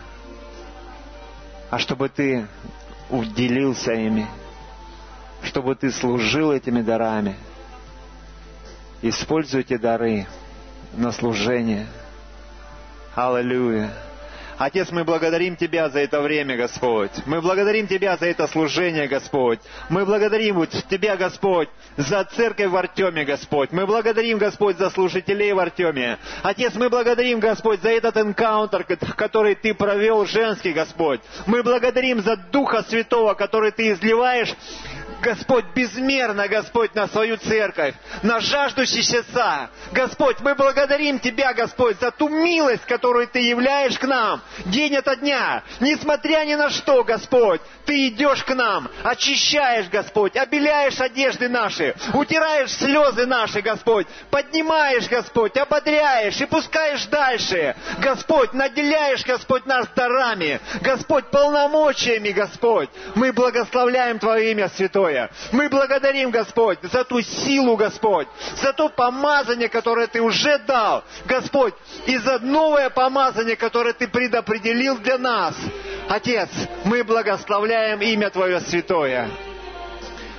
а 1.69 1.79
чтобы 1.79 2.09
ты 2.09 2.47
уделился 3.09 3.93
ими, 3.93 4.27
чтобы 5.43 5.75
ты 5.75 5.91
служил 5.91 6.51
этими 6.51 6.81
дарами. 6.81 7.37
Используйте 9.01 9.77
дары 9.77 10.27
на 10.93 11.11
служение. 11.11 11.87
Аллилуйя. 13.15 14.06
Отец, 14.57 14.89
мы 14.89 15.03
благодарим 15.03 15.55
Тебя 15.55 15.87
за 15.89 15.99
это 15.99 16.19
время, 16.19 16.57
Господь. 16.57 17.11
Мы 17.27 17.41
благодарим 17.41 17.87
Тебя 17.87 18.17
за 18.17 18.25
это 18.25 18.47
служение, 18.47 19.07
Господь. 19.07 19.59
Мы 19.89 20.03
благодарим 20.03 20.65
Тебя, 20.89 21.15
Господь, 21.15 21.69
за 21.95 22.23
церковь 22.23 22.67
в 22.67 22.75
Артеме, 22.75 23.23
Господь. 23.23 23.71
Мы 23.71 23.85
благодарим, 23.85 24.39
Господь, 24.39 24.77
за 24.77 24.89
служителей 24.89 25.53
в 25.53 25.59
Артеме. 25.59 26.17
Отец, 26.41 26.73
мы 26.73 26.89
благодарим, 26.89 27.39
Господь, 27.39 27.81
за 27.81 27.89
этот 27.89 28.17
энкаунтер, 28.17 28.83
который 29.15 29.53
Ты 29.53 29.75
провел 29.75 30.25
женский, 30.25 30.73
Господь. 30.73 31.21
Мы 31.45 31.61
благодарим 31.61 32.21
за 32.21 32.35
Духа 32.35 32.81
Святого, 32.81 33.35
который 33.35 33.71
Ты 33.71 33.91
изливаешь 33.91 34.55
Господь, 35.21 35.65
безмерно, 35.75 36.47
Господь, 36.47 36.93
на 36.95 37.07
свою 37.07 37.37
церковь, 37.37 37.95
на 38.23 38.39
жаждущие 38.39 39.03
сердца. 39.03 39.69
Господь, 39.91 40.39
мы 40.41 40.55
благодарим 40.55 41.19
Тебя, 41.19 41.53
Господь, 41.53 41.99
за 41.99 42.11
ту 42.11 42.29
милость, 42.29 42.85
которую 42.85 43.27
Ты 43.27 43.39
являешь 43.39 43.97
к 43.97 44.03
нам 44.03 44.41
день 44.65 44.95
ото 44.95 45.15
дня. 45.15 45.63
Несмотря 45.79 46.45
ни 46.45 46.55
на 46.55 46.69
что, 46.69 47.03
Господь, 47.03 47.61
Ты 47.85 48.09
идешь 48.09 48.43
к 48.43 48.53
нам, 48.53 48.89
очищаешь, 49.03 49.89
Господь, 49.89 50.35
обеляешь 50.35 50.99
одежды 50.99 51.49
наши, 51.49 51.95
утираешь 52.13 52.71
слезы 52.73 53.25
наши, 53.25 53.61
Господь, 53.61 54.07
поднимаешь, 54.29 55.07
Господь, 55.07 55.57
ободряешь 55.57 56.39
и 56.39 56.45
пускаешь 56.45 57.05
дальше. 57.05 57.75
Господь, 57.99 58.53
наделяешь, 58.53 59.25
Господь, 59.25 59.65
нас 59.65 59.87
дарами, 59.95 60.59
Господь, 60.81 61.31
полномочиями, 61.31 62.29
Господь. 62.29 62.89
Мы 63.15 63.31
благословляем 63.31 64.19
Твое 64.19 64.51
имя, 64.51 64.69
Святое 64.69 65.06
святое. 65.07 65.29
Мы 65.51 65.69
благодарим, 65.69 66.31
Господь, 66.31 66.79
за 66.83 67.03
ту 67.03 67.21
силу, 67.21 67.75
Господь, 67.75 68.27
за 68.57 68.73
то 68.73 68.89
помазание, 68.89 69.69
которое 69.69 70.07
Ты 70.07 70.21
уже 70.21 70.57
дал, 70.59 71.03
Господь, 71.25 71.73
и 72.05 72.17
за 72.17 72.39
новое 72.39 72.89
помазание, 72.89 73.55
которое 73.55 73.93
Ты 73.93 74.07
предопределил 74.07 74.97
для 74.97 75.17
нас. 75.17 75.55
Отец, 76.09 76.49
мы 76.83 77.03
благословляем 77.03 78.01
имя 78.01 78.29
Твое 78.29 78.59
святое. 78.61 79.29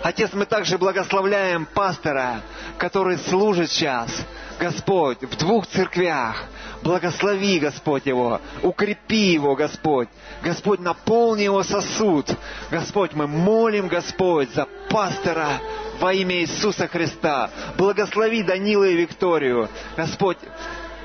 Отец, 0.02 0.31
мы 0.33 0.46
также 0.46 0.78
благословляем 0.78 1.66
пастора, 1.66 2.40
который 2.78 3.18
служит 3.18 3.70
сейчас, 3.70 4.11
Господь, 4.59 5.23
в 5.23 5.37
двух 5.37 5.66
церквях. 5.66 6.44
Благослови, 6.83 7.59
Господь, 7.59 8.07
его, 8.07 8.40
укрепи 8.62 9.33
его, 9.33 9.55
Господь. 9.57 10.09
Господь, 10.42 10.81
наполни 10.81 11.42
его 11.42 11.62
сосуд. 11.62 12.31
Господь, 12.71 13.12
мы 13.14 13.27
молим, 13.27 13.88
Господь, 13.88 14.51
за 14.55 14.66
пастора 14.88 15.61
во 16.01 16.12
имя 16.12 16.37
Иисуса 16.37 16.87
Христа. 16.87 17.51
Благослови 17.77 18.42
Данила 18.42 18.85
и 18.85 18.97
Викторию. 18.97 19.68
Господь, 19.97 20.38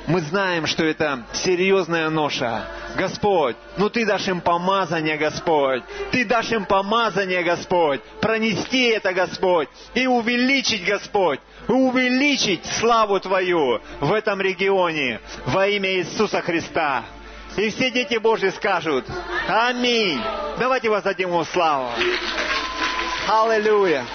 мы 0.06 0.22
знаем, 0.22 0.68
что 0.68 0.84
это 0.84 1.26
серьезная 1.34 2.10
ноша. 2.10 2.66
Господь, 2.96 3.56
ну 3.78 3.90
Ты 3.90 4.06
дашь 4.06 4.28
им 4.28 4.42
помазание, 4.42 5.18
Господь. 5.18 5.84
Ты 6.12 6.26
дашь 6.26 6.52
им 6.52 6.66
помазание, 6.66 7.42
Господь. 7.42 8.02
Пронести 8.22 8.90
это, 8.90 9.14
Господь. 9.14 9.70
И 9.94 10.06
увеличить, 10.06 10.86
Господь 10.86 11.40
увеличить 11.68 12.66
славу 12.66 13.20
Твою 13.20 13.82
в 14.00 14.12
этом 14.12 14.42
регионе 14.42 15.20
во 15.46 15.68
имя 15.68 15.94
Иисуса 15.94 16.42
Христа. 16.42 17.04
И 17.56 17.70
все 17.70 17.92
дети 17.92 18.18
Божьи 18.18 18.50
скажут 18.50 19.06
«Аминь». 19.48 20.20
Давайте 20.58 20.90
воздадим 20.90 21.30
Ему 21.30 21.44
славу. 21.46 21.90
Аллилуйя. 23.28 24.06